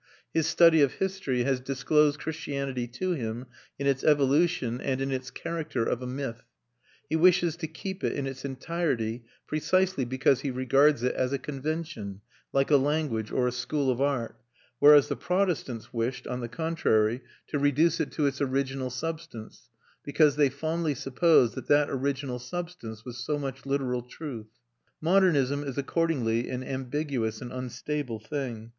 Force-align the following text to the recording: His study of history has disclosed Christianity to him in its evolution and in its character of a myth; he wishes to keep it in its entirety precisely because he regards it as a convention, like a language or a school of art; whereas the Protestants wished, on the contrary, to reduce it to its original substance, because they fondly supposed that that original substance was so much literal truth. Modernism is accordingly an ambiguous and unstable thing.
His 0.33 0.47
study 0.47 0.81
of 0.81 0.93
history 0.93 1.43
has 1.43 1.59
disclosed 1.59 2.19
Christianity 2.19 2.87
to 2.87 3.11
him 3.11 3.45
in 3.77 3.85
its 3.85 4.03
evolution 4.03 4.81
and 4.81 4.99
in 4.99 5.11
its 5.11 5.29
character 5.29 5.83
of 5.83 6.01
a 6.01 6.07
myth; 6.07 6.41
he 7.07 7.15
wishes 7.15 7.55
to 7.57 7.67
keep 7.67 8.03
it 8.03 8.13
in 8.13 8.25
its 8.25 8.43
entirety 8.43 9.25
precisely 9.45 10.03
because 10.03 10.41
he 10.41 10.49
regards 10.49 11.03
it 11.03 11.13
as 11.13 11.33
a 11.33 11.37
convention, 11.37 12.21
like 12.51 12.71
a 12.71 12.77
language 12.77 13.29
or 13.31 13.47
a 13.47 13.51
school 13.51 13.91
of 13.91 14.01
art; 14.01 14.39
whereas 14.79 15.07
the 15.07 15.15
Protestants 15.15 15.93
wished, 15.93 16.25
on 16.25 16.39
the 16.39 16.49
contrary, 16.49 17.21
to 17.49 17.59
reduce 17.59 17.99
it 17.99 18.11
to 18.13 18.25
its 18.25 18.41
original 18.41 18.89
substance, 18.89 19.69
because 20.03 20.35
they 20.35 20.49
fondly 20.49 20.95
supposed 20.95 21.53
that 21.53 21.67
that 21.67 21.91
original 21.91 22.39
substance 22.39 23.05
was 23.05 23.19
so 23.19 23.37
much 23.37 23.67
literal 23.67 24.01
truth. 24.01 24.47
Modernism 24.99 25.63
is 25.63 25.77
accordingly 25.77 26.49
an 26.49 26.63
ambiguous 26.63 27.39
and 27.39 27.53
unstable 27.53 28.17
thing. 28.19 28.69